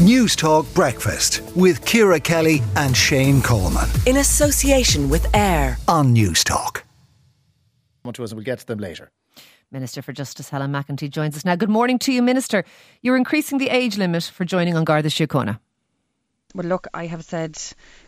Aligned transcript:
Newstalk 0.00 0.72
Breakfast 0.74 1.42
with 1.54 1.84
Ciara 1.84 2.18
Kelly 2.18 2.62
and 2.74 2.96
Shane 2.96 3.42
Coleman. 3.42 3.86
In 4.06 4.16
association 4.16 5.10
with 5.10 5.26
AIR 5.34 5.76
on 5.88 6.14
Newstalk. 6.14 6.84
To 8.14 8.24
us, 8.24 8.30
and 8.30 8.38
we'll 8.38 8.44
get 8.44 8.60
to 8.60 8.66
them 8.66 8.78
later. 8.78 9.10
Minister 9.70 10.00
for 10.00 10.14
Justice 10.14 10.48
Helen 10.48 10.72
McEntee 10.72 11.10
joins 11.10 11.36
us 11.36 11.44
now. 11.44 11.54
Good 11.54 11.68
morning 11.68 11.98
to 11.98 12.12
you, 12.12 12.22
Minister. 12.22 12.64
You're 13.02 13.18
increasing 13.18 13.58
the 13.58 13.68
age 13.68 13.98
limit 13.98 14.24
for 14.24 14.46
joining 14.46 14.74
An 14.74 14.84
Garda 14.84 15.10
Síochána. 15.10 15.58
Well, 16.52 16.66
look, 16.66 16.88
I 16.92 17.06
have 17.06 17.24
said 17.24 17.56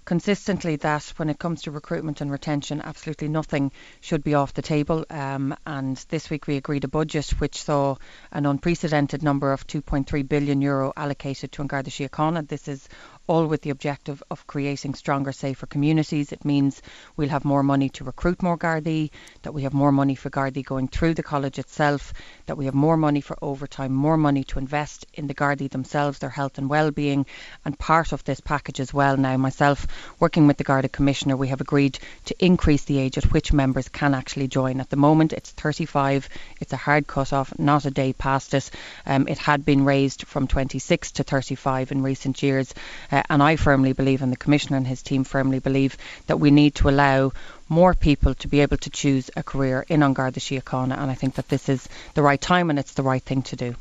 consistently 0.04 0.74
that 0.76 1.12
when 1.16 1.30
it 1.30 1.38
comes 1.38 1.62
to 1.62 1.70
recruitment 1.70 2.20
and 2.20 2.28
retention, 2.28 2.80
absolutely 2.82 3.28
nothing 3.28 3.70
should 4.00 4.24
be 4.24 4.34
off 4.34 4.52
the 4.52 4.62
table. 4.62 5.06
Um, 5.10 5.54
and 5.64 5.96
this 6.08 6.28
week 6.28 6.48
we 6.48 6.56
agreed 6.56 6.82
a 6.82 6.88
budget 6.88 7.30
which 7.38 7.62
saw 7.62 7.94
an 8.32 8.44
unprecedented 8.44 9.22
number 9.22 9.52
of 9.52 9.68
2.3 9.68 10.28
billion 10.28 10.60
euro 10.60 10.92
allocated 10.96 11.52
to 11.52 11.62
An 11.62 11.68
Garda 11.68 11.90
Síochána. 11.90 12.48
This 12.48 12.66
is 12.66 12.88
all 13.26 13.46
with 13.46 13.62
the 13.62 13.70
objective 13.70 14.22
of 14.30 14.46
creating 14.46 14.94
stronger, 14.94 15.32
safer 15.32 15.66
communities. 15.66 16.32
It 16.32 16.44
means 16.44 16.82
we'll 17.16 17.28
have 17.28 17.44
more 17.44 17.62
money 17.62 17.88
to 17.90 18.04
recruit 18.04 18.42
more 18.42 18.58
Gardaí, 18.58 19.10
that 19.42 19.54
we 19.54 19.62
have 19.62 19.72
more 19.72 19.92
money 19.92 20.14
for 20.14 20.30
Gardaí 20.30 20.64
going 20.64 20.88
through 20.88 21.14
the 21.14 21.22
college 21.22 21.58
itself, 21.58 22.12
that 22.46 22.56
we 22.56 22.64
have 22.64 22.74
more 22.74 22.96
money 22.96 23.20
for 23.20 23.36
overtime, 23.42 23.92
more 23.92 24.16
money 24.16 24.44
to 24.44 24.58
invest 24.58 25.06
in 25.14 25.26
the 25.26 25.34
Gardaí 25.34 25.70
themselves, 25.70 26.18
their 26.18 26.30
health 26.30 26.58
and 26.58 26.68
well-being. 26.68 27.26
And 27.64 27.78
part 27.78 28.12
of 28.12 28.24
this 28.24 28.40
package 28.40 28.80
as 28.80 28.92
well 28.92 29.16
now, 29.16 29.36
myself 29.36 29.86
working 30.18 30.46
with 30.46 30.56
the 30.56 30.64
Garda 30.64 30.88
Commissioner, 30.88 31.36
we 31.36 31.48
have 31.48 31.60
agreed 31.60 31.98
to 32.26 32.44
increase 32.44 32.84
the 32.84 32.98
age 32.98 33.18
at 33.18 33.32
which 33.32 33.52
members 33.52 33.88
can 33.88 34.14
actually 34.14 34.48
join. 34.48 34.80
At 34.80 34.90
the 34.90 34.96
moment, 34.96 35.32
it's 35.32 35.50
35. 35.50 36.28
It's 36.60 36.72
a 36.72 36.76
hard 36.76 37.06
cut-off, 37.06 37.58
not 37.58 37.84
a 37.84 37.90
day 37.90 38.12
past 38.12 38.54
it. 38.54 38.70
Um, 39.06 39.28
it 39.28 39.38
had 39.38 39.64
been 39.64 39.84
raised 39.84 40.26
from 40.26 40.46
26 40.46 41.12
to 41.12 41.22
35 41.22 41.92
in 41.92 42.02
recent 42.02 42.42
years. 42.42 42.74
Uh, 43.12 43.22
and 43.28 43.42
I 43.42 43.56
firmly 43.56 43.92
believe, 43.92 44.22
and 44.22 44.32
the 44.32 44.36
Commissioner 44.36 44.78
and 44.78 44.86
his 44.86 45.02
team 45.02 45.22
firmly 45.22 45.58
believe, 45.58 45.96
that 46.26 46.40
we 46.40 46.50
need 46.50 46.74
to 46.76 46.88
allow 46.88 47.32
more 47.68 47.94
people 47.94 48.34
to 48.34 48.48
be 48.48 48.60
able 48.60 48.78
to 48.78 48.90
choose 48.90 49.30
a 49.36 49.42
career 49.42 49.84
in 49.88 50.02
An 50.02 50.12
Garda 50.12 50.40
Síochána 50.40 50.98
and 50.98 51.10
I 51.10 51.14
think 51.14 51.34
that 51.36 51.48
this 51.48 51.68
is 51.68 51.88
the 52.14 52.22
right 52.22 52.40
time 52.40 52.70
and 52.70 52.78
it's 52.78 52.94
the 52.94 53.02
right 53.02 53.22
thing 53.22 53.42
to 53.42 53.56
do. 53.56 53.74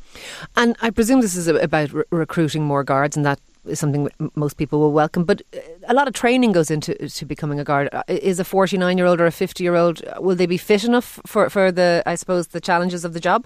And 0.56 0.76
I 0.82 0.92
presume 0.92 1.22
this 1.22 1.36
is 1.36 1.48
about 1.48 1.92
re- 1.92 2.04
recruiting 2.10 2.64
more 2.64 2.84
guards 2.84 3.18
and 3.18 3.26
that 3.26 3.40
is 3.66 3.80
something 3.80 4.10
most 4.36 4.58
people 4.58 4.80
will 4.80 4.94
welcome. 4.94 5.24
But 5.24 5.42
uh, 5.54 5.60
a 5.88 5.94
lot 5.94 6.08
of 6.08 6.14
training 6.14 6.52
goes 6.54 6.72
into 6.72 6.96
to 6.96 7.26
becoming 7.26 7.60
a 7.60 7.64
guard. 7.64 7.90
Uh, 7.92 8.04
is 8.08 8.40
a 8.40 8.46
49 8.46 8.98
year 8.98 9.08
old 9.08 9.22
or 9.22 9.26
a 9.26 9.32
50 9.32 9.64
year 9.64 9.76
old, 9.76 10.02
will 10.20 10.36
they 10.36 10.46
be 10.46 10.58
fit 10.58 10.84
enough 10.84 11.20
for, 11.26 11.50
for 11.50 11.72
the, 11.72 12.02
I 12.06 12.16
suppose, 12.16 12.48
the 12.48 12.62
challenges 12.62 13.06
of 13.06 13.14
the 13.14 13.20
job? 13.20 13.46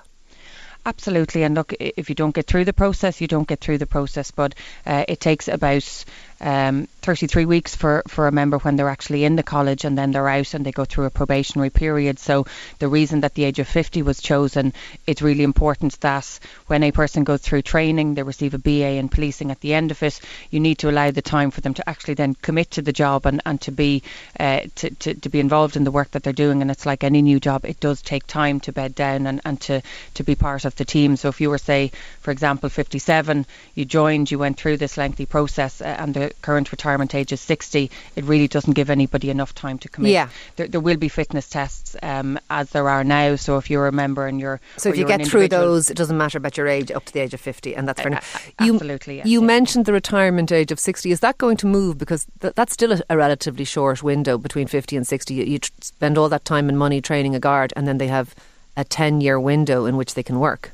Absolutely. 0.85 1.41
And 1.43 1.55
look, 1.55 1.73
if 1.79 2.09
you 2.09 2.15
don't 2.15 2.35
get 2.35 2.45
through 2.45 2.65
the 2.65 2.73
process, 2.73 3.19
you 3.19 3.27
don't 3.27 3.47
get 3.47 3.59
through 3.59 3.79
the 3.79 3.87
process. 3.87 4.29
But 4.29 4.53
uh, 4.85 5.03
it 5.07 5.19
takes 5.19 5.47
about 5.47 6.05
um, 6.45 6.87
33 7.01 7.45
weeks 7.45 7.75
for, 7.75 8.03
for 8.07 8.27
a 8.27 8.31
member 8.31 8.59
when 8.59 8.75
they're 8.75 8.87
actually 8.87 9.25
in 9.25 9.35
the 9.35 9.43
college 9.43 9.83
and 9.83 9.97
then 9.97 10.11
they're 10.11 10.29
out 10.29 10.53
and 10.53 10.63
they 10.63 10.71
go 10.71 10.85
through 10.85 11.05
a 11.05 11.09
probationary 11.09 11.71
period. 11.71 12.19
So 12.19 12.45
the 12.77 12.87
reason 12.87 13.21
that 13.21 13.33
the 13.33 13.45
age 13.45 13.57
of 13.57 13.67
50 13.67 14.03
was 14.03 14.21
chosen, 14.21 14.71
it's 15.07 15.23
really 15.23 15.43
important 15.43 15.99
that 16.01 16.39
when 16.67 16.83
a 16.83 16.91
person 16.91 17.23
goes 17.23 17.41
through 17.41 17.63
training, 17.63 18.13
they 18.13 18.21
receive 18.21 18.53
a 18.53 18.59
BA 18.59 18.91
in 18.91 19.09
policing 19.09 19.49
at 19.49 19.59
the 19.61 19.73
end 19.73 19.89
of 19.89 20.03
it, 20.03 20.21
you 20.51 20.59
need 20.59 20.77
to 20.79 20.89
allow 20.89 21.09
the 21.09 21.23
time 21.23 21.49
for 21.49 21.61
them 21.61 21.73
to 21.73 21.89
actually 21.89 22.13
then 22.13 22.35
commit 22.35 22.69
to 22.71 22.83
the 22.83 22.93
job 22.93 23.25
and, 23.25 23.41
and 23.43 23.59
to 23.61 23.71
be 23.71 24.03
uh, 24.39 24.61
to, 24.75 24.91
to, 24.91 25.15
to 25.15 25.29
be 25.29 25.39
involved 25.39 25.75
in 25.75 25.83
the 25.83 25.91
work 25.91 26.11
that 26.11 26.21
they're 26.21 26.31
doing. 26.31 26.61
And 26.61 26.69
it's 26.69 26.85
like 26.85 27.03
any 27.03 27.23
new 27.23 27.39
job, 27.39 27.65
it 27.65 27.79
does 27.79 28.03
take 28.03 28.27
time 28.27 28.59
to 28.61 28.71
bed 28.71 28.93
down 28.93 29.25
and, 29.25 29.41
and 29.45 29.59
to, 29.61 29.81
to 30.13 30.23
be 30.23 30.35
part 30.35 30.65
of 30.65 30.75
the 30.75 30.85
team. 30.85 31.15
So 31.15 31.29
if 31.29 31.41
you 31.41 31.49
were, 31.49 31.57
say, 31.57 31.91
for 32.19 32.29
example, 32.29 32.69
57, 32.69 33.47
you 33.73 33.85
joined, 33.85 34.29
you 34.29 34.37
went 34.37 34.57
through 34.57 34.77
this 34.77 34.97
lengthy 34.97 35.25
process 35.25 35.81
uh, 35.81 35.85
and 35.85 36.13
the 36.13 36.34
current 36.41 36.71
retirement 36.71 37.15
age 37.15 37.31
is 37.31 37.41
60, 37.41 37.89
it 38.15 38.23
really 38.23 38.47
doesn't 38.47 38.73
give 38.73 38.89
anybody 38.89 39.29
enough 39.29 39.53
time 39.55 39.77
to 39.79 39.89
commit. 39.89 40.11
Yeah. 40.11 40.29
There, 40.55 40.67
there 40.67 40.81
will 40.81 40.97
be 40.97 41.09
fitness 41.09 41.49
tests 41.49 41.95
um, 42.03 42.39
as 42.49 42.69
there 42.71 42.87
are 42.89 43.03
now. 43.03 43.35
So 43.35 43.57
if 43.57 43.69
you're 43.69 43.87
a 43.87 43.91
member 43.91 44.27
and 44.27 44.39
you're. 44.39 44.59
So 44.77 44.89
if 44.89 44.97
you 44.97 45.05
get 45.05 45.25
through 45.25 45.47
those, 45.47 45.89
it 45.89 45.97
doesn't 45.97 46.17
matter 46.17 46.37
about 46.37 46.57
your 46.57 46.67
age 46.67 46.91
up 46.91 47.05
to 47.05 47.13
the 47.13 47.19
age 47.19 47.33
of 47.33 47.41
50, 47.41 47.75
and 47.75 47.87
that's 47.87 48.01
fair 48.01 48.11
enough. 48.11 48.53
Uh, 48.59 48.71
absolutely. 48.71 49.17
Yes, 49.17 49.25
you 49.25 49.41
yes. 49.41 49.47
mentioned 49.47 49.85
the 49.85 49.93
retirement 49.93 50.51
age 50.51 50.71
of 50.71 50.79
60. 50.79 51.11
Is 51.11 51.19
that 51.21 51.37
going 51.37 51.57
to 51.57 51.67
move? 51.67 51.97
Because 51.97 52.27
th- 52.41 52.53
that's 52.53 52.73
still 52.73 52.93
a, 52.93 53.01
a, 53.09 53.17
relatively 53.17 53.65
short 53.65 54.03
window 54.03 54.37
between 54.37 54.67
50 54.67 54.97
and 54.97 55.07
60. 55.07 55.33
You, 55.33 55.43
you 55.43 55.59
tr- 55.59 55.71
spend 55.81 56.17
all 56.17 56.29
that 56.29 56.45
time 56.45 56.69
and 56.69 56.77
money 56.77 57.01
training 57.01 57.35
a 57.35 57.39
guard, 57.39 57.73
and 57.75 57.87
then 57.87 57.97
they 57.97 58.07
have 58.07 58.35
a 58.77 58.83
10 58.83 59.21
year 59.21 59.39
window 59.39 59.85
in 59.85 59.97
which 59.97 60.13
they 60.13 60.23
can 60.23 60.39
work. 60.39 60.71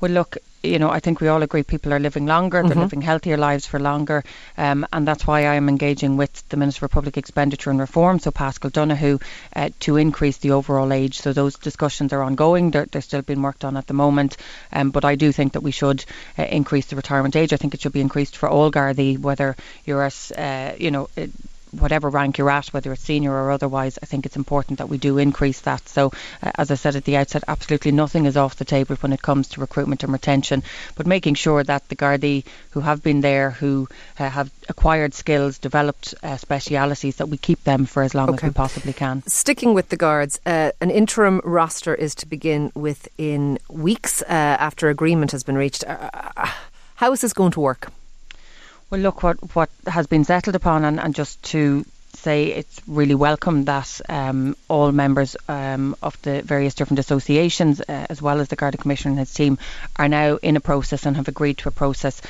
Well, 0.00 0.10
look, 0.10 0.36
you 0.64 0.78
know, 0.78 0.90
I 0.90 1.00
think 1.00 1.20
we 1.20 1.28
all 1.28 1.42
agree 1.42 1.62
people 1.62 1.92
are 1.92 2.00
living 2.00 2.26
longer, 2.26 2.62
they're 2.62 2.70
mm-hmm. 2.70 2.80
living 2.80 3.02
healthier 3.02 3.36
lives 3.36 3.66
for 3.66 3.78
longer, 3.78 4.24
um, 4.56 4.86
and 4.92 5.06
that's 5.06 5.26
why 5.26 5.40
I 5.40 5.54
am 5.54 5.68
engaging 5.68 6.16
with 6.16 6.48
the 6.48 6.56
Minister 6.56 6.80
for 6.80 6.88
Public 6.88 7.16
Expenditure 7.16 7.70
and 7.70 7.78
Reform, 7.78 8.18
so 8.18 8.30
Paschal 8.30 8.70
Donohoe, 8.70 9.20
uh, 9.54 9.70
to 9.80 9.96
increase 9.96 10.38
the 10.38 10.52
overall 10.52 10.92
age. 10.92 11.20
So 11.20 11.32
those 11.32 11.56
discussions 11.56 12.12
are 12.12 12.22
ongoing, 12.22 12.70
they're, 12.70 12.86
they're 12.86 13.02
still 13.02 13.22
being 13.22 13.42
worked 13.42 13.64
on 13.64 13.76
at 13.76 13.86
the 13.86 13.94
moment, 13.94 14.36
um, 14.72 14.90
but 14.90 15.04
I 15.04 15.14
do 15.14 15.32
think 15.32 15.52
that 15.52 15.62
we 15.62 15.70
should 15.70 16.04
uh, 16.38 16.44
increase 16.44 16.86
the 16.86 16.96
retirement 16.96 17.36
age. 17.36 17.52
I 17.52 17.56
think 17.56 17.74
it 17.74 17.80
should 17.80 17.92
be 17.92 18.00
increased 18.00 18.36
for 18.36 18.48
all 18.48 18.70
Gardaí, 18.70 19.18
whether 19.18 19.56
you're 19.84 20.02
at, 20.02 20.32
uh, 20.36 20.72
you 20.78 20.90
know, 20.90 21.08
whatever 21.80 22.08
rank 22.08 22.38
you're 22.38 22.50
at, 22.50 22.68
whether 22.68 22.92
it's 22.92 23.02
senior 23.02 23.32
or 23.32 23.50
otherwise, 23.50 23.98
I 24.02 24.06
think 24.06 24.26
it's 24.26 24.36
important 24.36 24.78
that 24.78 24.88
we 24.88 24.98
do 24.98 25.18
increase 25.18 25.60
that. 25.62 25.88
So, 25.88 26.12
uh, 26.42 26.52
as 26.56 26.70
I 26.70 26.74
said 26.74 26.96
at 26.96 27.04
the 27.04 27.16
outset, 27.16 27.44
absolutely 27.48 27.92
nothing 27.92 28.26
is 28.26 28.36
off 28.36 28.56
the 28.56 28.64
table 28.64 28.96
when 28.96 29.12
it 29.12 29.22
comes 29.22 29.48
to 29.48 29.60
recruitment 29.60 30.02
and 30.02 30.12
retention, 30.12 30.62
but 30.96 31.06
making 31.06 31.34
sure 31.34 31.62
that 31.64 31.88
the 31.88 31.96
Gardaí 31.96 32.44
who 32.70 32.80
have 32.80 33.02
been 33.02 33.20
there, 33.20 33.50
who 33.50 33.88
uh, 34.18 34.28
have 34.28 34.50
acquired 34.68 35.14
skills, 35.14 35.58
developed 35.58 36.14
uh, 36.22 36.36
specialities, 36.36 37.16
that 37.16 37.28
we 37.28 37.36
keep 37.36 37.62
them 37.64 37.86
for 37.86 38.02
as 38.02 38.14
long 38.14 38.30
okay. 38.30 38.46
as 38.46 38.50
we 38.50 38.54
possibly 38.54 38.92
can. 38.92 39.22
Sticking 39.26 39.74
with 39.74 39.88
the 39.88 39.96
guards, 39.96 40.40
uh, 40.46 40.72
an 40.80 40.90
interim 40.90 41.40
roster 41.44 41.94
is 41.94 42.14
to 42.16 42.26
begin 42.26 42.72
within 42.74 43.58
weeks 43.68 44.22
uh, 44.22 44.26
after 44.28 44.88
agreement 44.88 45.32
has 45.32 45.42
been 45.42 45.56
reached. 45.56 45.84
Uh, 45.84 46.10
how 46.96 47.12
is 47.12 47.20
this 47.20 47.32
going 47.32 47.52
to 47.52 47.60
work? 47.60 47.90
Well, 48.94 49.02
look, 49.02 49.24
what, 49.24 49.56
what 49.56 49.70
has 49.88 50.06
been 50.06 50.22
settled 50.22 50.54
upon, 50.54 50.84
and, 50.84 51.00
and 51.00 51.16
just 51.16 51.42
to 51.50 51.84
say 52.12 52.52
it's 52.52 52.80
really 52.86 53.16
welcome 53.16 53.64
that 53.64 54.00
um, 54.08 54.56
all 54.68 54.92
members 54.92 55.36
um, 55.48 55.96
of 56.00 56.16
the 56.22 56.42
various 56.42 56.76
different 56.76 57.00
associations, 57.00 57.80
uh, 57.80 58.06
as 58.08 58.22
well 58.22 58.38
as 58.40 58.46
the 58.46 58.54
Garda 58.54 58.78
Commissioner 58.78 59.10
and 59.10 59.18
his 59.18 59.34
team, 59.34 59.58
are 59.96 60.08
now 60.08 60.36
in 60.36 60.54
a 60.54 60.60
process 60.60 61.06
and 61.06 61.16
have 61.16 61.26
agreed 61.26 61.58
to 61.58 61.68
a 61.68 61.72
process 61.72 62.22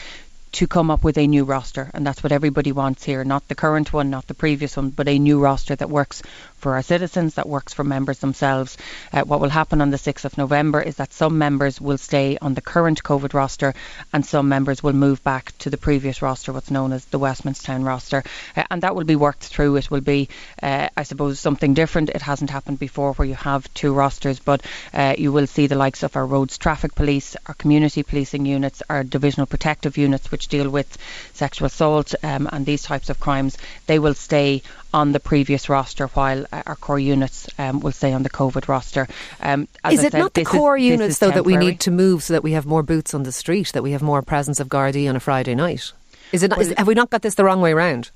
to 0.54 0.69
come 0.69 0.88
up 0.88 1.03
with 1.03 1.19
a 1.19 1.26
new 1.26 1.44
roster, 1.44 1.91
and 1.94 2.06
that's 2.06 2.22
what 2.22 2.31
everybody 2.31 2.70
wants 2.70 3.03
here. 3.03 3.25
Not 3.25 3.48
the 3.48 3.56
current 3.56 3.92
one, 3.92 4.10
not 4.10 4.28
the 4.28 4.34
previous 4.34 4.76
one, 4.76 4.91
but 4.91 5.09
a 5.09 5.19
new 5.19 5.41
roster 5.41 5.75
that 5.75 5.91
works 5.91 6.22
for 6.65 6.76
our 6.76 6.82
citizens, 6.82 7.34
that 7.34 7.47
works 7.47 7.75
for 7.75 7.84
members 7.84 8.20
themselves. 8.20 8.78
Uh, 9.12 9.22
what 9.22 9.41
will 9.41 9.50
happen 9.50 9.82
on 9.82 9.91
the 9.91 9.98
6th 9.98 10.25
of 10.25 10.38
November 10.38 10.81
is 10.81 10.97
that 10.97 11.12
some 11.12 11.37
members 11.37 11.78
will 11.78 11.98
stay 11.98 12.38
on 12.41 12.54
the 12.54 12.62
current 12.62 13.03
COVID 13.03 13.34
roster 13.34 13.75
and 14.14 14.25
some 14.25 14.48
members 14.48 14.82
will 14.82 14.94
move 14.94 15.22
back 15.22 15.53
to 15.59 15.69
the 15.69 15.76
previous 15.76 16.22
roster, 16.22 16.54
what's 16.54 16.70
known 16.70 16.93
as 16.93 17.04
the 17.06 17.19
Westmanstown 17.19 17.84
roster. 17.84 18.25
Uh, 18.56 18.64
and 18.70 18.82
that 18.82 18.97
will 18.97 19.04
be 19.04 19.14
worked 19.16 19.44
through. 19.44 19.76
It 19.76 19.91
will 19.91 20.00
be, 20.00 20.31
uh, 20.62 20.88
I 20.97 21.03
suppose, 21.03 21.38
something 21.38 21.75
different. 21.75 22.09
It 22.09 22.22
hasn't 22.22 22.48
happened 22.50 22.78
before 22.78 23.12
where 23.12 23.28
you 23.28 23.34
have 23.34 23.72
two 23.75 23.93
rosters, 23.93 24.38
but 24.38 24.62
uh, 24.94 25.16
you 25.19 25.32
will 25.32 25.47
see 25.47 25.66
the 25.66 25.76
likes 25.76 26.03
of 26.03 26.16
our 26.16 26.25
roads 26.25 26.56
traffic 26.56 26.94
police, 26.94 27.37
our 27.47 27.54
community 27.54 28.03
policing 28.04 28.47
units, 28.47 28.82
our 28.88 29.04
divisional 29.04 29.47
protective 29.47 29.98
units, 29.98 30.31
which 30.31 30.44
deal 30.47 30.69
with 30.71 30.99
sexual 31.32 31.66
assault 31.66 32.15
um, 32.22 32.49
and 32.53 32.66
these 32.66 32.82
types 32.82 33.10
of 33.10 33.21
crimes. 33.21 33.59
They 33.87 33.99
will 33.99 34.15
stay 34.15 34.62
on 34.93 35.12
the 35.12 35.21
previous 35.21 35.69
roster, 35.69 36.06
while 36.09 36.47
uh, 36.53 36.62
our 36.66 36.77
core 36.77 36.99
units 36.99 37.49
um, 37.59 37.81
will 37.81 37.93
stay 37.93 38.12
on 38.12 38.22
the 38.22 38.31
COVID 38.31 38.69
roster. 38.69 39.09
Um, 39.41 39.62
is 39.62 39.69
I 39.84 39.93
it 39.93 40.12
said, 40.12 40.12
not 40.15 40.34
the 40.34 40.44
core 40.44 40.77
is, 40.77 40.84
units 40.84 41.19
though 41.19 41.31
that 41.31 41.44
we 41.44 41.56
need 41.56 41.81
to 41.81 41.91
move 41.91 42.22
so 42.22 42.34
that 42.34 42.43
we 42.43 42.53
have 42.53 42.66
more 42.66 42.82
boots 42.82 43.15
on 43.15 43.25
the 43.25 43.32
street, 43.32 43.72
that 43.72 43.82
we 43.82 43.93
have 43.93 44.03
more 44.03 44.22
presence 44.22 44.60
of 44.60 44.69
Gardaí 44.69 45.09
on 45.09 45.16
a 45.16 45.21
Friday 45.21 45.55
night? 45.55 45.93
Is 46.32 46.43
it? 46.43 46.50
Well, 46.50 46.61
is, 46.61 46.75
have 46.76 46.87
we 46.87 46.94
not 46.94 47.11
got 47.11 47.23
this 47.23 47.35
the 47.35 47.44
wrong 47.44 47.61
way 47.61 47.75
round? 47.75 48.11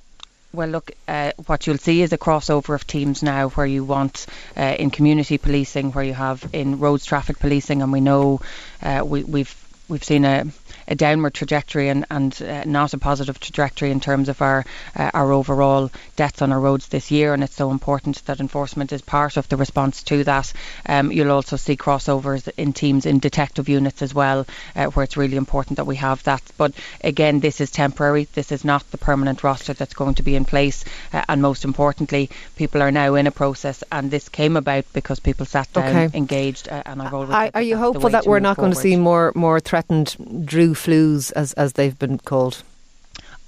Well, 0.53 0.69
look, 0.69 0.93
uh, 1.07 1.33
what 1.45 1.67
you'll 1.67 1.77
see 1.77 2.01
is 2.01 2.13
a 2.13 2.19
crossover 2.19 2.75
of 2.75 2.87
teams 2.87 3.23
now 3.23 3.51
where 3.51 3.67
you 3.67 3.85
want 3.85 4.27
uh, 4.57 4.77
in 4.79 4.91
community 4.91 5.37
policing, 5.37 5.93
where 5.93 6.05
you 6.05 6.15
have 6.15 6.49
in 6.55 6.79
roads 6.79 7.05
traffic 7.05 7.39
policing, 7.39 7.83
and 7.83 7.93
we 7.93 8.01
know 8.01 8.41
uh, 8.83 9.03
we, 9.05 9.25
we've 9.25 9.55
we've 9.89 10.05
seen 10.05 10.25
a 10.25 10.47
a 10.89 10.95
downward 10.95 11.35
trajectory 11.35 11.89
and, 11.89 12.05
and 12.11 12.43
uh, 12.43 12.65
not 12.65 12.95
a 12.95 12.99
positive 12.99 13.39
trajectory 13.39 13.91
in 13.91 14.01
terms 14.01 14.29
of 14.29 14.43
our 14.43 14.65
uh, 14.97 15.11
our 15.15 15.33
overall 15.33 15.91
deaths 16.17 16.43
on 16.43 16.51
our 16.51 16.61
roads 16.61 16.89
this 16.89 17.11
year. 17.11 17.35
And 17.35 17.45
it's 17.45 17.55
so 17.55 17.71
important 17.71 18.25
that 18.25 18.41
enforcement 18.41 18.93
is 18.93 19.03
part 19.03 19.37
of 19.37 19.49
the 19.49 19.57
response 19.57 20.03
to 20.05 20.25
that. 20.25 20.53
Um, 20.87 21.13
you'll 21.13 21.31
also 21.31 21.57
see 21.57 21.77
crossovers 21.77 22.49
in 22.57 22.73
teams 22.73 23.07
in 23.07 23.19
detective 23.19 23.69
units 23.69 24.03
as 24.03 24.15
well, 24.15 24.47
uh, 24.75 24.87
where 24.87 25.05
it's 25.05 25.17
really 25.17 25.37
important 25.37 25.77
that 25.77 25.87
we 25.87 25.97
have 25.97 26.23
that. 26.25 26.43
But 26.57 26.73
again, 27.05 27.41
this 27.41 27.61
is 27.61 27.71
temporary. 27.71 28.27
This 28.35 28.51
is 28.51 28.65
not 28.65 28.91
the 28.91 28.99
permanent 28.99 29.45
roster 29.45 29.75
that's 29.75 29.95
going 29.95 30.15
to 30.15 30.23
be 30.23 30.35
in 30.35 30.45
place. 30.45 30.85
Uh, 31.13 31.25
and 31.29 31.43
most 31.43 31.65
importantly, 31.65 32.31
people 32.57 32.83
are 32.83 32.91
now 32.91 33.15
in 33.15 33.27
a 33.27 33.31
process, 33.31 33.85
and 33.93 34.11
this 34.11 34.29
came 34.29 34.57
about 34.57 34.85
because 34.93 35.21
people 35.21 35.47
sat 35.47 35.71
down, 35.73 35.89
okay. 35.89 36.17
engaged, 36.17 36.69
uh, 36.69 36.83
and 36.87 37.03
I 37.03 37.11
rolled. 37.11 37.31
Are, 37.31 37.51
are 37.55 37.63
you 37.63 37.77
hopeful 37.77 38.11
that 38.11 38.27
we're 38.27 38.41
not 38.41 38.57
forward. 38.57 38.75
going 38.75 38.75
to 38.75 38.81
see 38.81 38.97
more 38.97 39.33
more 39.35 39.61
threatened 39.61 40.17
blue 40.19 40.75
flus, 40.79 41.33
as 41.33 41.53
as 41.55 41.73
they've 41.73 41.99
been 41.99 42.19
called? 42.19 42.63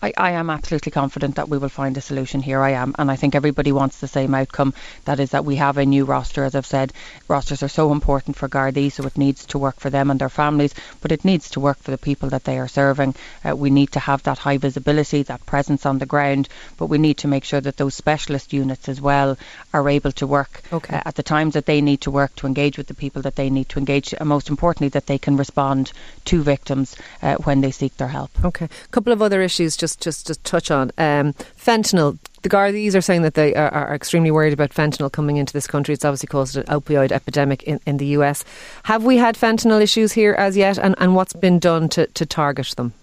I, 0.03 0.13
I, 0.17 0.31
am 0.33 0.49
absolutely 0.49 0.93
confident 0.93 1.37
that 1.37 1.49
we 1.49 1.59
will 1.59 1.69
find 1.69 1.97
a 1.97 2.01
solution 2.01 2.41
here. 2.41 2.61
I 2.61 2.71
am, 2.71 2.95
and 2.99 3.11
I 3.11 3.17
think 3.17 3.35
everybody 3.35 3.71
wants 3.71 3.99
the 3.99 4.09
same 4.09 4.35
outcome. 4.35 4.73
That 5.05 5.21
is 5.21 5.31
that 5.31 5.45
we 5.45 5.57
have 5.57 5.77
a 5.77 5.85
new 5.85 6.07
roster. 6.07 6.45
As 6.45 6.55
I've 6.55 6.65
said, 6.65 6.93
rosters 7.29 7.63
are 7.63 7.69
so 7.69 7.93
important 7.93 8.37
for 8.37 8.49
Gardaí, 8.49 8.91
so 8.91 9.05
it 9.05 9.19
needs 9.19 9.45
to 9.47 9.59
work 9.59 9.79
for 9.79 9.91
them 9.91 10.11
and 10.11 10.19
their 10.19 10.31
families, 10.31 10.75
but 11.03 11.13
it 11.13 11.25
needs 11.25 11.51
to 11.51 11.61
work 11.61 11.79
for 11.79 11.91
the 11.91 11.99
people 11.99 12.31
that 12.31 12.45
they 12.45 12.59
are 12.59 12.69
serving. 12.69 13.15
Uh, 13.47 13.55
we 13.55 13.69
need 13.69 13.93
to 13.93 14.01
have 14.01 14.23
that 14.23 14.39
high 14.39 14.57
visibility, 14.57 15.23
that 15.25 15.45
presence 15.45 15.85
on 15.85 15.99
the 15.99 16.07
ground, 16.07 16.49
but 16.79 16.87
we 16.87 16.99
need 16.99 17.19
to 17.19 17.29
make 17.29 17.45
sure 17.45 17.61
that 17.61 17.77
those 17.77 17.95
specialist 17.95 18.53
units 18.53 18.89
as 18.89 19.01
well 19.01 19.37
are 19.75 19.89
able 19.89 20.13
to 20.13 20.27
work 20.27 20.63
okay. 20.73 20.97
uh, 20.97 21.03
at 21.05 21.15
the 21.17 21.23
times 21.23 21.55
that 21.55 21.67
they 21.67 21.81
need 21.83 22.01
to 22.01 22.11
work 22.11 22.35
to 22.37 22.47
engage 22.47 22.79
with 22.79 22.87
the 22.87 22.95
people 22.95 23.21
that 23.23 23.37
they 23.37 23.51
need 23.51 23.69
to 23.69 23.79
engage, 23.79 24.15
and 24.15 24.29
most 24.29 24.49
importantly, 24.49 24.89
that 24.89 25.07
they 25.07 25.19
can 25.19 25.37
respond 25.37 25.93
to 26.25 26.43
victims 26.43 26.97
uh, 27.23 27.35
when 27.45 27.61
they 27.61 27.71
seek 27.71 27.95
their 27.99 28.09
help. 28.09 28.31
Okay, 28.45 28.65
a 28.65 28.89
couple 28.89 29.13
of 29.13 29.21
other 29.21 29.43
issues 29.43 29.77
just 29.77 29.90
just 29.91 30.01
just 30.01 30.27
just 30.27 30.45
touch 30.45 30.71
on 30.71 30.91
um, 30.99 31.33
fentanyl. 31.59 32.19
The 32.43 32.49
Gardaís 32.49 32.95
are 32.95 33.03
saying 33.03 33.23
that 33.23 33.35
they 33.35 33.55
are, 33.55 33.69
are, 33.69 33.95
extremely 33.95 34.31
worried 34.31 34.55
about 34.55 34.71
fentanyl 34.71 35.13
coming 35.13 35.37
into 35.37 35.53
this 35.53 35.67
country. 35.67 35.93
It's 35.93 36.07
obviously 36.07 36.29
caused 36.29 36.57
an 36.57 36.65
opioid 36.65 37.13
epidemic 37.13 37.63
in, 37.65 37.81
in 37.85 37.99
the 37.99 38.07
US. 38.19 38.45
Have 38.85 39.05
we 39.05 39.19
had 39.19 39.37
fentanyl 39.37 39.83
issues 39.83 40.13
here 40.13 40.33
as 40.33 40.57
yet, 40.57 40.79
and, 40.79 40.95
and 40.99 41.15
what's 41.15 41.35
been 41.35 41.59
done 41.59 41.89
to, 41.91 42.07
to 42.07 42.25
target 42.25 42.75
them? 42.77 42.95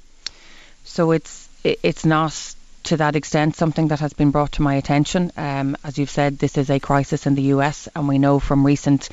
So 0.83 1.11
it's 1.11 1.49
it's 1.63 2.05
not 2.05 2.55
to 2.85 2.97
that 2.97 3.15
extent 3.15 3.55
something 3.55 3.89
that 3.89 3.99
has 3.99 4.13
been 4.13 4.31
brought 4.31 4.53
to 4.53 4.61
my 4.61 4.75
attention. 4.75 5.31
Um, 5.35 5.75
as 5.83 5.97
you've 5.97 6.09
said, 6.09 6.39
this 6.39 6.57
is 6.57 6.69
a 6.69 6.79
crisis 6.79 7.27
in 7.27 7.35
the 7.35 7.53
US, 7.53 7.87
and 7.95 8.07
we 8.07 8.17
know 8.17 8.39
from 8.39 8.65
recent 8.65 9.09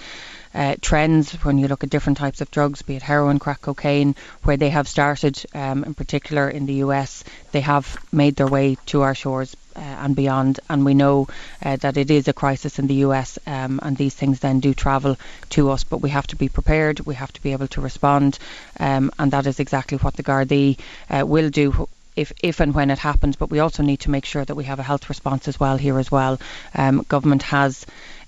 uh, 0.55 0.77
trends 0.81 1.33
when 1.45 1.59
you 1.59 1.69
look 1.69 1.83
at 1.83 1.91
different 1.91 2.19
types 2.19 2.41
of 2.41 2.51
drugs, 2.51 2.83
be 2.83 2.97
it 2.97 3.03
heroin, 3.03 3.39
crack 3.39 3.61
cocaine, 3.61 4.15
where 4.45 4.57
they 4.57 4.71
have 4.71 4.87
started, 4.87 5.45
um, 5.55 5.85
in 5.85 5.95
particular 5.95 6.49
in 6.49 6.67
the 6.67 6.75
US, 6.75 7.25
they 7.53 7.61
have 7.61 7.97
made 8.13 8.37
their 8.37 8.47
way 8.47 8.77
to 8.87 9.03
our 9.03 9.15
shores 9.15 9.57
uh, 9.77 9.81
and 9.81 10.15
beyond. 10.15 10.61
And 10.69 10.85
we 10.85 10.95
know 10.95 11.29
uh, 11.65 11.77
that 11.77 11.97
it 11.97 12.11
is 12.11 12.29
a 12.29 12.33
crisis 12.33 12.79
in 12.79 12.87
the 12.87 13.07
US, 13.07 13.39
um, 13.47 13.81
and 13.83 13.97
these 13.97 14.15
things 14.15 14.41
then 14.41 14.61
do 14.61 14.75
travel 14.75 15.17
to 15.51 15.71
us. 15.71 15.85
But 15.85 15.99
we 15.99 16.11
have 16.11 16.27
to 16.29 16.37
be 16.37 16.49
prepared. 16.49 17.01
We 17.01 17.17
have 17.17 17.33
to 17.33 17.43
be 17.43 17.53
able 17.53 17.69
to 17.69 17.81
respond, 17.81 18.39
um, 18.79 19.11
and 19.19 19.33
that 19.33 19.47
is 19.47 19.61
exactly 19.61 19.99
what 19.99 20.15
the 20.15 20.23
Gardaí 20.23 20.79
uh, 21.11 21.27
will 21.27 21.51
do. 21.51 21.89
If, 22.17 22.33
if 22.45 22.61
and 22.61 22.73
when 22.73 22.93
it 22.93 22.99
happens, 23.01 23.35
but 23.35 23.51
we 23.51 23.59
also 23.59 23.83
need 23.83 23.99
to 24.01 24.11
make 24.11 24.25
sure 24.25 24.45
that 24.45 24.55
we 24.55 24.63
have 24.65 24.79
a 24.79 24.85
health 24.85 25.09
response 25.09 25.49
as 25.49 25.59
well 25.59 25.77
here 25.77 25.99
as 25.99 26.13
well. 26.13 26.39
Um, 26.73 27.05
government 27.09 27.43
has 27.43 27.85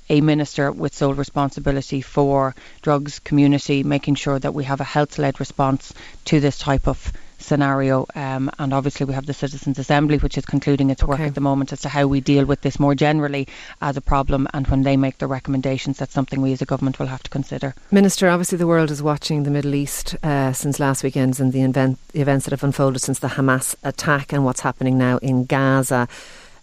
a 0.08 0.20
minister 0.20 0.70
with 0.72 0.94
sole 0.94 1.14
responsibility 1.14 2.00
for 2.00 2.54
drugs 2.82 3.18
community, 3.20 3.82
making 3.82 4.14
sure 4.14 4.38
that 4.38 4.54
we 4.54 4.64
have 4.64 4.80
a 4.80 4.84
health 4.84 5.18
led 5.18 5.40
response 5.40 5.92
to 6.24 6.40
this 6.40 6.58
type 6.58 6.86
of 6.86 7.12
scenario. 7.38 8.06
Um, 8.14 8.50
and 8.58 8.72
obviously, 8.72 9.06
we 9.06 9.14
have 9.14 9.26
the 9.26 9.34
Citizens' 9.34 9.78
Assembly, 9.78 10.18
which 10.18 10.38
is 10.38 10.44
concluding 10.44 10.90
its 10.90 11.02
work 11.02 11.20
at 11.20 11.34
the 11.34 11.40
moment 11.40 11.72
as 11.72 11.80
to 11.82 11.88
how 11.88 12.06
we 12.06 12.20
deal 12.20 12.44
with 12.44 12.60
this 12.62 12.80
more 12.80 12.94
generally 12.94 13.46
as 13.80 13.96
a 13.96 14.00
problem. 14.00 14.48
And 14.52 14.66
when 14.68 14.82
they 14.82 14.96
make 14.96 15.18
their 15.18 15.28
recommendations, 15.28 15.98
that's 15.98 16.12
something 16.12 16.40
we 16.40 16.52
as 16.52 16.62
a 16.62 16.66
government 16.66 16.98
will 16.98 17.06
have 17.06 17.22
to 17.22 17.30
consider. 17.30 17.74
Minister, 17.90 18.28
obviously, 18.28 18.58
the 18.58 18.66
world 18.66 18.90
is 18.90 19.02
watching 19.02 19.42
the 19.42 19.50
Middle 19.50 19.74
East 19.74 20.16
uh, 20.22 20.52
since 20.52 20.80
last 20.80 21.04
weekend 21.04 21.38
and 21.40 21.52
the 21.52 21.62
event, 21.62 21.98
events 22.14 22.44
that 22.46 22.52
have 22.52 22.64
unfolded 22.64 23.00
since 23.00 23.18
the 23.18 23.28
Hamas 23.28 23.74
attack 23.82 24.32
and 24.32 24.44
what's 24.44 24.60
happening 24.60 24.98
now 24.98 25.18
in 25.18 25.44
Gaza 25.44 26.08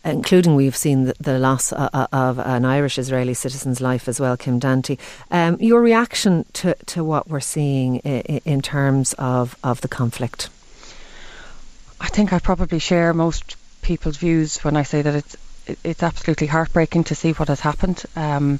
including 0.03 0.55
we've 0.55 0.75
seen 0.75 1.05
the, 1.05 1.13
the 1.19 1.39
loss 1.39 1.71
uh, 1.71 1.89
uh, 1.93 2.07
of 2.11 2.39
an 2.39 2.65
Irish 2.65 2.97
Israeli 2.97 3.33
citizen's 3.33 3.81
life 3.81 4.07
as 4.07 4.19
well, 4.19 4.37
Kim 4.37 4.59
Damti. 4.59 4.99
Um, 5.31 5.57
your 5.59 5.81
reaction 5.81 6.45
to, 6.53 6.75
to 6.87 7.03
what 7.03 7.29
we're 7.29 7.39
seeing 7.39 7.97
in, 7.97 8.41
in 8.45 8.61
terms 8.61 9.13
of, 9.13 9.55
of 9.63 9.81
the 9.81 9.87
conflict? 9.87 10.49
I 12.01 12.07
think 12.07 12.33
I 12.33 12.39
probably 12.39 12.79
share 12.79 13.13
most 13.13 13.55
people's 13.81 14.17
views 14.17 14.63
when 14.63 14.75
I 14.75 14.83
say 14.83 15.01
that 15.01 15.15
it's 15.15 15.37
it's 15.83 16.03
absolutely 16.03 16.47
heartbreaking 16.47 17.05
to 17.05 17.15
see 17.15 17.31
what 17.31 17.47
has 17.47 17.61
happened. 17.61 18.03
Um, 18.17 18.59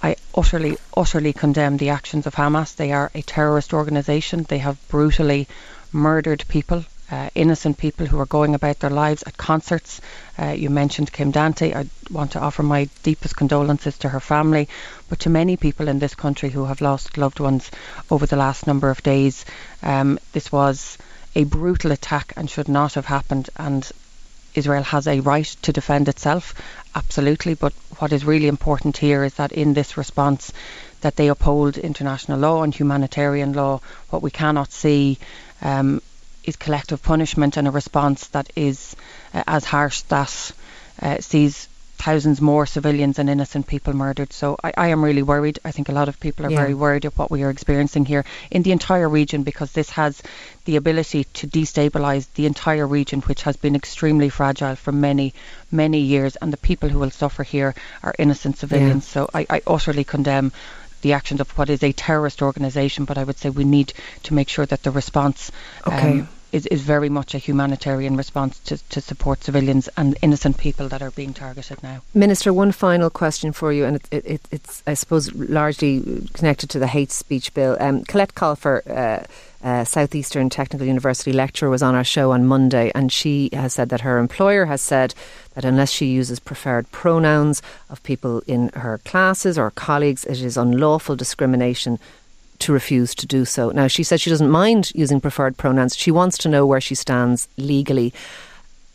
I 0.00 0.14
utterly, 0.34 0.76
utterly 0.96 1.32
condemn 1.32 1.76
the 1.76 1.88
actions 1.88 2.26
of 2.26 2.34
Hamas. 2.36 2.76
They 2.76 2.92
are 2.92 3.10
a 3.14 3.22
terrorist 3.22 3.72
organisation. 3.72 4.44
They 4.44 4.58
have 4.58 4.78
brutally 4.88 5.48
murdered 5.92 6.44
people 6.48 6.84
uh, 7.10 7.30
innocent 7.34 7.78
people 7.78 8.06
who 8.06 8.18
are 8.18 8.26
going 8.26 8.54
about 8.54 8.80
their 8.80 8.90
lives 8.90 9.22
at 9.24 9.36
concerts. 9.36 10.00
Uh, 10.38 10.48
you 10.48 10.70
mentioned 10.70 11.12
Kim 11.12 11.32
Damti. 11.32 11.74
I 11.74 11.86
want 12.10 12.32
to 12.32 12.40
offer 12.40 12.62
my 12.62 12.88
deepest 13.02 13.36
condolences 13.36 13.98
to 13.98 14.08
her 14.08 14.20
family, 14.20 14.68
but 15.08 15.20
to 15.20 15.30
many 15.30 15.56
people 15.56 15.88
in 15.88 15.98
this 15.98 16.14
country 16.14 16.50
who 16.50 16.64
have 16.64 16.80
lost 16.80 17.16
loved 17.16 17.40
ones 17.40 17.70
over 18.10 18.26
the 18.26 18.36
last 18.36 18.66
number 18.66 18.90
of 18.90 19.02
days. 19.02 19.44
Um, 19.82 20.18
this 20.32 20.50
was 20.50 20.98
a 21.34 21.44
brutal 21.44 21.92
attack 21.92 22.32
and 22.36 22.50
should 22.50 22.68
not 22.68 22.94
have 22.94 23.06
happened. 23.06 23.50
And 23.56 23.88
Israel 24.54 24.82
has 24.82 25.06
a 25.06 25.20
right 25.20 25.56
to 25.62 25.72
defend 25.72 26.08
itself, 26.08 26.54
absolutely. 26.94 27.54
But 27.54 27.72
what 27.98 28.12
is 28.12 28.24
really 28.24 28.48
important 28.48 28.96
here 28.96 29.22
is 29.22 29.34
that 29.34 29.52
in 29.52 29.74
this 29.74 29.96
response, 29.96 30.52
that 31.02 31.16
they 31.16 31.28
uphold 31.28 31.78
international 31.78 32.38
law 32.38 32.62
and 32.62 32.74
humanitarian 32.74 33.52
law. 33.52 33.80
What 34.10 34.22
we 34.22 34.30
cannot 34.30 34.72
see 34.72 35.18
um, 35.62 36.00
is 36.46 36.56
collective 36.56 37.02
punishment 37.02 37.56
and 37.56 37.68
a 37.68 37.70
response 37.70 38.28
that 38.28 38.50
is 38.56 38.96
uh, 39.34 39.42
as 39.46 39.64
harsh 39.64 40.00
that 40.02 40.52
uh, 41.02 41.18
sees 41.20 41.68
thousands 41.96 42.40
more 42.40 42.66
civilians 42.66 43.18
and 43.18 43.28
innocent 43.28 43.66
people 43.66 43.94
murdered. 43.94 44.32
So 44.32 44.56
I, 44.62 44.72
I 44.76 44.88
am 44.88 45.02
really 45.02 45.22
worried. 45.22 45.58
I 45.64 45.72
think 45.72 45.88
a 45.88 45.92
lot 45.92 46.08
of 46.08 46.20
people 46.20 46.46
are 46.46 46.50
yeah. 46.50 46.58
very 46.58 46.74
worried 46.74 47.04
of 47.04 47.16
what 47.18 47.30
we 47.30 47.42
are 47.42 47.50
experiencing 47.50 48.04
here 48.04 48.24
in 48.50 48.62
the 48.62 48.72
entire 48.72 49.08
region 49.08 49.42
because 49.42 49.72
this 49.72 49.90
has 49.90 50.22
the 50.66 50.76
ability 50.76 51.24
to 51.24 51.46
destabilize 51.46 52.26
the 52.34 52.46
entire 52.46 52.86
region, 52.86 53.20
which 53.22 53.42
has 53.42 53.56
been 53.56 53.74
extremely 53.74 54.28
fragile 54.28 54.76
for 54.76 54.92
many, 54.92 55.34
many 55.70 56.00
years. 56.00 56.36
And 56.36 56.52
the 56.52 56.58
people 56.58 56.88
who 56.88 56.98
will 56.98 57.10
suffer 57.10 57.42
here 57.42 57.74
are 58.02 58.14
innocent 58.18 58.58
civilians. 58.58 59.06
Yeah. 59.08 59.12
So 59.12 59.30
I, 59.32 59.46
I 59.48 59.62
utterly 59.66 60.04
condemn 60.04 60.52
the 61.02 61.14
actions 61.14 61.40
of 61.40 61.50
what 61.58 61.70
is 61.70 61.82
a 61.82 61.92
terrorist 61.92 62.42
organisation, 62.42 63.04
but 63.04 63.18
I 63.18 63.24
would 63.24 63.38
say 63.38 63.50
we 63.50 63.64
need 63.64 63.92
to 64.24 64.34
make 64.34 64.48
sure 64.48 64.66
that 64.66 64.82
the 64.82 64.90
response 64.90 65.50
okay. 65.86 66.20
um, 66.20 66.28
is, 66.56 66.66
is 66.66 66.80
very 66.80 67.08
much 67.08 67.34
a 67.34 67.38
humanitarian 67.38 68.16
response 68.16 68.58
to, 68.60 68.76
to 68.88 69.00
support 69.00 69.44
civilians 69.44 69.88
and 69.96 70.16
innocent 70.22 70.56
people 70.56 70.88
that 70.88 71.02
are 71.02 71.10
being 71.10 71.34
targeted 71.34 71.82
now. 71.82 72.00
Minister, 72.14 72.52
one 72.52 72.72
final 72.72 73.10
question 73.10 73.52
for 73.52 73.72
you, 73.72 73.84
and 73.84 73.96
it, 73.96 74.24
it, 74.24 74.40
it's, 74.50 74.82
I 74.86 74.94
suppose, 74.94 75.32
largely 75.34 75.92
connected 76.32 76.70
to 76.70 76.78
the 76.78 76.86
hate 76.86 77.12
speech 77.12 77.52
bill. 77.52 77.76
Um, 77.78 78.04
Colette 78.04 78.34
Colfer, 78.34 78.80
uh, 78.88 79.24
uh, 79.62 79.84
Southeastern 79.84 80.48
Technical 80.48 80.86
University 80.86 81.32
lecturer, 81.32 81.68
was 81.68 81.82
on 81.82 81.94
our 81.94 82.04
show 82.04 82.30
on 82.32 82.46
Monday, 82.46 82.90
and 82.94 83.12
she 83.12 83.50
has 83.52 83.74
said 83.74 83.90
that 83.90 84.00
her 84.00 84.18
employer 84.18 84.64
has 84.64 84.80
said 84.80 85.14
that 85.54 85.64
unless 85.64 85.90
she 85.90 86.06
uses 86.06 86.40
preferred 86.40 86.90
pronouns 86.90 87.62
of 87.90 88.02
people 88.02 88.42
in 88.46 88.70
her 88.70 88.98
classes 89.04 89.58
or 89.58 89.70
colleagues, 89.70 90.24
it 90.24 90.40
is 90.40 90.56
unlawful 90.56 91.16
discrimination 91.16 91.98
to 92.60 92.72
refuse 92.72 93.14
to 93.16 93.26
do 93.26 93.44
so. 93.44 93.70
Now, 93.70 93.86
she 93.86 94.02
said 94.02 94.20
she 94.20 94.30
doesn't 94.30 94.50
mind 94.50 94.92
using 94.94 95.20
preferred 95.20 95.56
pronouns. 95.56 95.96
She 95.96 96.10
wants 96.10 96.38
to 96.38 96.48
know 96.48 96.66
where 96.66 96.80
she 96.80 96.94
stands 96.94 97.48
legally. 97.56 98.12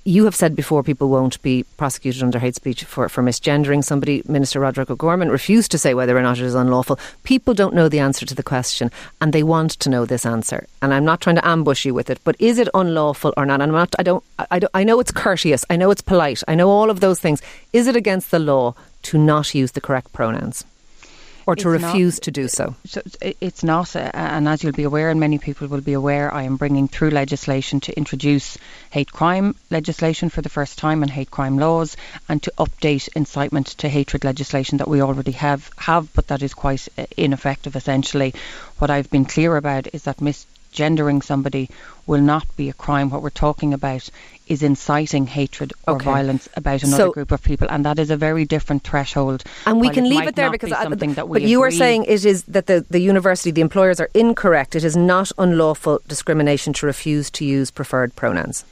You 0.03 0.25
have 0.25 0.35
said 0.35 0.55
before 0.55 0.81
people 0.81 1.09
won't 1.09 1.39
be 1.43 1.63
prosecuted 1.77 2.23
under 2.23 2.39
hate 2.39 2.55
speech 2.55 2.83
for, 2.85 3.07
for 3.07 3.21
misgendering 3.21 3.83
somebody. 3.83 4.23
Minister 4.27 4.59
Roderick 4.59 4.89
O'Gorman 4.89 5.29
refused 5.29 5.69
to 5.71 5.77
say 5.77 5.93
whether 5.93 6.17
or 6.17 6.23
not 6.23 6.39
it 6.39 6.43
is 6.43 6.55
unlawful. 6.55 6.97
People 7.21 7.53
don't 7.53 7.75
know 7.75 7.87
the 7.87 7.99
answer 7.99 8.25
to 8.25 8.33
the 8.33 8.41
question 8.41 8.89
and 9.21 9.31
they 9.31 9.43
want 9.43 9.71
to 9.71 9.89
know 9.89 10.05
this 10.05 10.25
answer. 10.25 10.65
And 10.81 10.91
I'm 10.91 11.05
not 11.05 11.21
trying 11.21 11.35
to 11.35 11.47
ambush 11.47 11.85
you 11.85 11.93
with 11.93 12.09
it, 12.09 12.19
but 12.23 12.35
is 12.39 12.57
it 12.57 12.67
unlawful 12.73 13.31
or 13.37 13.45
not? 13.45 13.61
And 13.61 13.71
I'm 13.71 13.77
not, 13.77 13.93
I, 13.99 14.03
don't, 14.03 14.23
I, 14.49 14.57
don't, 14.57 14.71
I 14.73 14.83
know 14.83 14.99
it's 14.99 15.11
courteous, 15.11 15.65
I 15.69 15.75
know 15.75 15.91
it's 15.91 16.01
polite, 16.01 16.41
I 16.47 16.55
know 16.55 16.69
all 16.69 16.89
of 16.89 16.99
those 16.99 17.19
things. 17.19 17.39
Is 17.71 17.85
it 17.85 17.95
against 17.95 18.31
the 18.31 18.39
law 18.39 18.73
to 19.03 19.19
not 19.19 19.53
use 19.53 19.73
the 19.73 19.81
correct 19.81 20.13
pronouns? 20.13 20.65
Or 21.45 21.55
to 21.55 21.74
it's 21.74 21.83
refuse 21.83 22.17
not, 22.17 22.24
to 22.24 22.31
do 22.31 22.48
so? 22.48 22.75
so? 22.86 23.01
It's 23.21 23.63
not, 23.63 23.95
uh, 23.95 24.12
and 24.13 24.48
as 24.48 24.63
you'll 24.63 24.74
be 24.74 24.83
aware, 24.83 25.10
and 25.10 25.19
many 25.19 25.38
people 25.38 25.67
will 25.67 25.81
be 25.81 25.93
aware, 25.93 26.33
I 26.33 26.43
am 26.43 26.57
bringing 26.57 26.88
through 26.88 27.12
legislation 27.12 27.79
to 27.81 27.98
introduce 27.98 28.57
hate 28.89 29.12
crime 29.12 29.55
legislation 29.69 30.29
for 30.29 30.41
the 30.41 30.50
first 30.50 30.77
time 30.77 31.01
and 31.01 31.12
hate 31.12 31.31
crime 31.31 31.57
laws, 31.57 31.98
and 32.29 32.41
to 32.43 32.53
update 32.57 33.10
incitement 33.15 33.67
to 33.79 33.89
hatred 33.89 34.24
legislation 34.24 34.77
that 34.77 34.88
we 34.88 35.01
already 35.01 35.31
have, 35.31 35.69
have 35.77 36.12
but 36.13 36.27
that 36.27 36.41
is 36.41 36.53
quite 36.53 36.88
uh, 36.98 37.05
ineffective 37.17 37.75
essentially. 37.75 38.33
What 38.79 38.89
I've 38.89 39.10
been 39.10 39.25
clear 39.25 39.57
about 39.57 39.88
is 39.93 40.03
that 40.03 40.21
mis- 40.21 40.45
gendering 40.71 41.21
somebody 41.21 41.69
will 42.07 42.21
not 42.21 42.45
be 42.55 42.69
a 42.69 42.73
crime. 42.73 43.09
What 43.09 43.21
we're 43.21 43.29
talking 43.29 43.73
about 43.73 44.09
is 44.47 44.63
inciting 44.63 45.27
hatred 45.27 45.71
or 45.87 45.95
okay. 45.95 46.05
violence 46.05 46.49
about 46.55 46.83
another 46.83 47.03
so, 47.03 47.11
group 47.11 47.31
of 47.31 47.41
people, 47.41 47.67
and 47.69 47.85
that 47.85 47.99
is 47.99 48.09
a 48.09 48.17
very 48.17 48.45
different 48.45 48.83
threshold. 48.83 49.43
And 49.65 49.79
we 49.79 49.89
can 49.89 50.09
leave 50.09 50.27
it 50.27 50.35
there 50.35 50.51
because 50.51 50.69
be 50.69 50.75
something 50.75 51.13
that 51.13 51.29
we. 51.29 51.39
But 51.39 51.47
you 51.47 51.61
are 51.61 51.71
saying 51.71 52.05
it 52.05 52.25
is 52.25 52.43
that 52.43 52.65
the, 52.65 52.85
the 52.89 52.99
university, 52.99 53.51
the 53.51 53.61
employers 53.61 53.99
are 53.99 54.09
incorrect. 54.13 54.75
It 54.75 54.83
is 54.83 54.97
not 54.97 55.31
unlawful 55.37 56.01
discrimination 56.07 56.73
to 56.73 56.85
refuse 56.85 57.29
to 57.31 57.45
use 57.45 57.71
preferred 57.71 58.15
pronouns. 58.15 58.65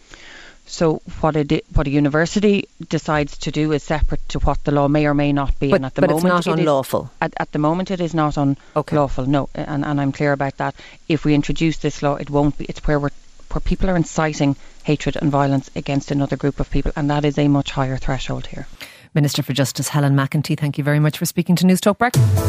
So 0.70 1.02
what 1.20 1.36
a 1.36 1.62
what 1.74 1.88
a 1.88 1.90
university 1.90 2.70
decides 2.90 3.38
to 3.40 3.52
do 3.52 3.72
is 3.72 3.82
separate 3.82 4.30
to 4.30 4.40
what 4.40 4.64
the 4.64 4.72
law 4.72 4.88
may 4.88 5.08
or 5.08 5.16
may 5.16 5.34
not 5.34 5.58
be. 5.60 5.72
But, 5.72 5.78
and 5.78 5.86
at 5.88 5.96
the 5.96 6.02
but 6.02 6.12
moment, 6.12 6.38
it's 6.38 6.46
not 6.46 6.60
unlawful. 6.60 7.04
Is, 7.04 7.10
at, 7.22 7.34
at, 7.38 7.52
the 7.52 7.60
moment, 7.60 7.90
it 7.90 8.00
is 8.00 8.14
not 8.14 8.38
unlawful. 8.38 9.24
Okay. 9.24 9.32
No, 9.32 9.50
and, 9.56 9.84
and 9.84 10.00
I'm 10.00 10.12
clear 10.12 10.32
about 10.32 10.58
that. 10.58 10.76
If 11.08 11.26
we 11.26 11.34
introduce 11.34 11.78
this 11.78 12.04
law, 12.04 12.16
it 12.16 12.30
won't 12.30 12.56
be. 12.58 12.66
It's 12.66 12.86
where 12.88 13.00
we're 13.00 13.10
where 13.52 13.62
people 13.62 13.90
are 13.90 13.96
inciting 13.96 14.56
hatred 14.84 15.16
and 15.16 15.32
violence 15.32 15.72
against 15.76 16.12
another 16.12 16.38
group 16.38 16.60
of 16.60 16.70
people, 16.70 16.92
and 16.96 17.10
that 17.10 17.26
is 17.26 17.40
a 17.40 17.48
much 17.48 17.72
higher 17.72 17.98
threshold 17.98 18.46
here. 18.48 18.68
Minister 19.16 19.42
for 19.42 19.54
Justice 19.54 19.90
Helen 19.90 20.16
McEntee, 20.16 20.58
thank 20.58 20.78
you 20.78 20.84
very 20.84 21.00
much 21.00 21.18
for 21.18 21.26
speaking 21.26 21.56
to 21.56 21.66
Newstalk 21.66 21.98
Breakfast. 21.98 22.49